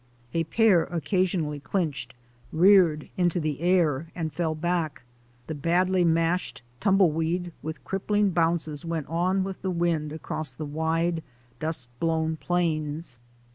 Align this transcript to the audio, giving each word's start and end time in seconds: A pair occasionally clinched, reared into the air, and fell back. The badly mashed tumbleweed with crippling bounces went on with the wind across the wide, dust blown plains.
A 0.33 0.45
pair 0.45 0.85
occasionally 0.85 1.59
clinched, 1.59 2.15
reared 2.51 3.09
into 3.17 3.39
the 3.39 3.59
air, 3.61 4.07
and 4.15 4.33
fell 4.33 4.55
back. 4.55 5.03
The 5.45 5.53
badly 5.53 6.03
mashed 6.03 6.63
tumbleweed 6.79 7.51
with 7.61 7.83
crippling 7.83 8.31
bounces 8.31 8.83
went 8.83 9.05
on 9.05 9.43
with 9.43 9.61
the 9.61 9.69
wind 9.69 10.11
across 10.11 10.53
the 10.53 10.65
wide, 10.65 11.21
dust 11.59 11.87
blown 11.99 12.35
plains. 12.35 13.19